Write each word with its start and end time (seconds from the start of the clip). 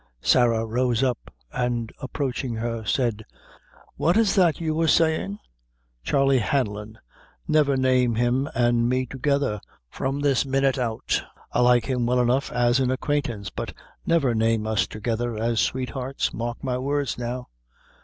Sarah 0.23 0.65
rose 0.65 1.03
up 1.03 1.31
and 1.51 1.93
approaching 1.99 2.55
her, 2.55 2.83
said: 2.85 3.23
"What 3.97 4.17
is 4.17 4.33
that 4.33 4.59
you 4.59 4.73
wor 4.73 4.87
saying? 4.87 5.37
Charley 6.03 6.39
Hanlon! 6.39 6.97
never 7.47 7.77
name 7.77 8.15
him 8.15 8.49
an' 8.55 8.89
me 8.89 9.05
together, 9.05 9.61
from 9.91 10.19
this 10.19 10.43
minute 10.43 10.79
out. 10.79 11.21
I 11.51 11.59
like 11.59 11.85
him 11.85 12.07
well 12.07 12.19
enough 12.19 12.51
as 12.51 12.79
an 12.79 12.89
acquaintance, 12.89 13.51
but 13.51 13.75
never 14.03 14.33
name 14.33 14.65
us 14.65 14.87
together 14.87 15.37
as 15.37 15.59
sweethearts 15.59 16.33
mark 16.33 16.63
my 16.63 16.79
words 16.79 17.19
now. 17.19 17.49